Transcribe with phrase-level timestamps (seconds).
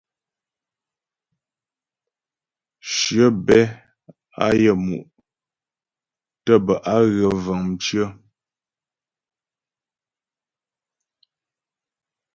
[2.95, 3.61] Shyə bɛ́
[4.45, 5.09] á yaə́mu'
[6.43, 8.07] tə́ bə́ á ghə vəŋ mcyə̀.